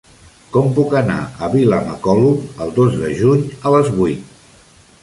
Com 0.53 0.69
puc 0.77 0.95
anar 1.01 1.17
a 1.25 1.49
Vilamacolum 1.57 2.65
el 2.67 2.75
dos 2.81 2.99
de 3.05 3.13
juny 3.21 3.47
a 3.71 3.77
les 3.79 3.95
vuit? 4.01 4.47